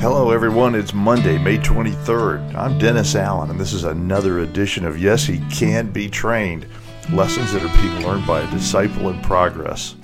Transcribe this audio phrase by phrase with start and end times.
[0.00, 0.76] Hello, everyone.
[0.76, 2.54] It's Monday, May 23rd.
[2.54, 6.68] I'm Dennis Allen, and this is another edition of Yes, He Can Be Trained
[7.12, 9.96] lessons that are being learned by a disciple in progress.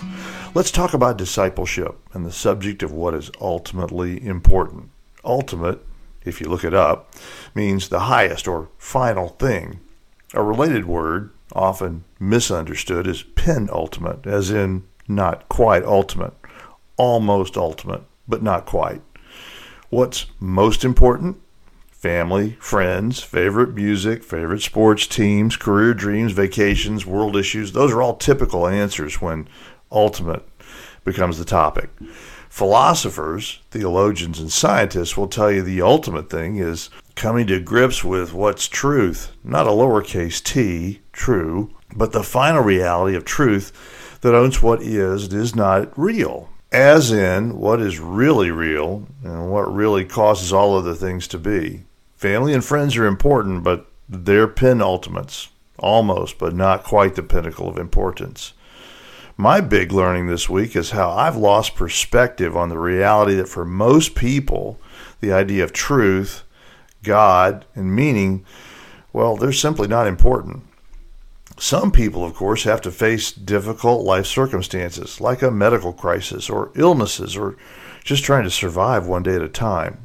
[0.52, 4.90] Let's talk about discipleship and the subject of what is ultimately important.
[5.24, 5.86] Ultimate,
[6.24, 7.14] if you look it up,
[7.54, 9.78] means the highest or final thing.
[10.34, 16.34] A related word, often misunderstood, is penultimate, as in not quite ultimate,
[16.96, 19.00] almost ultimate, but not quite.
[19.94, 21.40] What's most important?
[21.92, 27.70] Family, friends, favorite music, favorite sports teams, career dreams, vacations, world issues.
[27.70, 29.46] Those are all typical answers when
[29.92, 30.42] ultimate
[31.04, 31.90] becomes the topic.
[32.48, 38.34] Philosophers, theologians, and scientists will tell you the ultimate thing is coming to grips with
[38.34, 44.60] what's truth, not a lowercase t, true, but the final reality of truth that owns
[44.60, 50.04] what is and is not real as in what is really real and what really
[50.04, 51.84] causes all other things to be.
[52.16, 57.78] Family and friends are important, but they're penultimates, almost, but not quite the pinnacle of
[57.78, 58.54] importance.
[59.36, 63.64] My big learning this week is how I've lost perspective on the reality that for
[63.64, 64.80] most people,
[65.20, 66.42] the idea of truth,
[67.04, 68.44] God, and meaning,
[69.12, 70.64] well, they're simply not important.
[71.56, 76.72] Some people, of course, have to face difficult life circumstances, like a medical crisis or
[76.74, 77.56] illnesses or
[78.02, 79.98] just trying to survive one day at a time.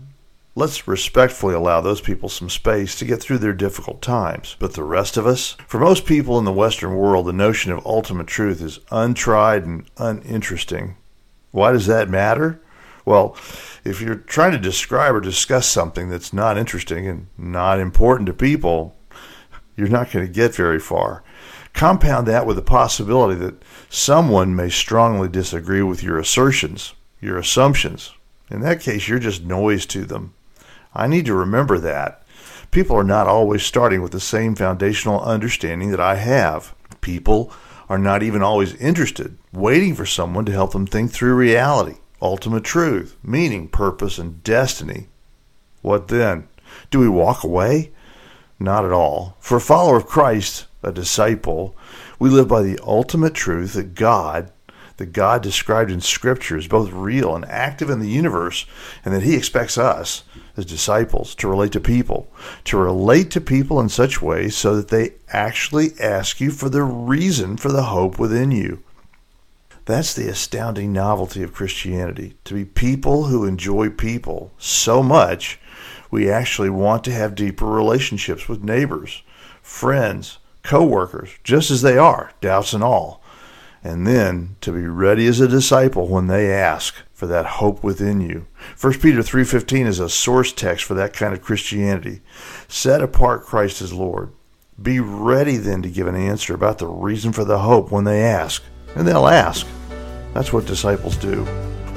[0.55, 4.55] Let's respectfully allow those people some space to get through their difficult times.
[4.59, 7.85] But the rest of us, for most people in the Western world, the notion of
[7.85, 10.97] ultimate truth is untried and uninteresting.
[11.51, 12.61] Why does that matter?
[13.05, 13.35] Well,
[13.83, 18.33] if you're trying to describe or discuss something that's not interesting and not important to
[18.33, 18.95] people,
[19.79, 21.23] you're not going to get very far.
[21.73, 28.13] Compound that with the possibility that someone may strongly disagree with your assertions, your assumptions.
[28.51, 30.33] In that case, you're just noise to them.
[30.93, 32.25] I need to remember that.
[32.71, 36.75] People are not always starting with the same foundational understanding that I have.
[36.99, 37.53] People
[37.87, 42.65] are not even always interested, waiting for someone to help them think through reality, ultimate
[42.65, 45.07] truth, meaning, purpose, and destiny.
[45.81, 46.49] What then?
[46.91, 47.91] Do we walk away?
[48.59, 49.37] Not at all.
[49.39, 51.75] For a follower of Christ, a disciple,
[52.19, 54.51] we live by the ultimate truth that God,
[54.97, 58.65] the God described in Scripture, is both real and active in the universe,
[59.05, 60.23] and that He expects us,
[60.57, 62.29] as disciples, to relate to people,
[62.65, 66.83] to relate to people in such ways so that they actually ask you for the
[66.83, 68.83] reason for the hope within you.
[69.85, 75.58] That's the astounding novelty of Christianity to be people who enjoy people so much
[76.11, 79.23] we actually want to have deeper relationships with neighbors,
[79.61, 83.21] friends, co-workers, just as they are, doubts and all.
[83.83, 88.19] And then to be ready as a disciple when they ask for that hope within
[88.19, 88.45] you.
[88.79, 92.21] 1 Peter 3:15 is a source text for that kind of Christianity.
[92.67, 94.31] Set apart Christ as Lord.
[94.81, 98.21] Be ready then to give an answer about the reason for the hope when they
[98.21, 98.63] ask.
[98.95, 99.65] And they'll ask.
[100.33, 101.45] That's what disciples do.